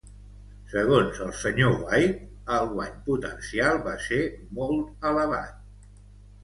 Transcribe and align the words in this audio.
Segons 0.69 1.19
el 1.25 1.29
Sr. 1.35 1.67
White, 1.83 2.17
el 2.57 2.73
guany 2.73 2.97
potencial 3.11 3.81
va 3.87 3.95
ser 4.09 4.23
molt 4.61 5.11
elevat. 5.13 5.95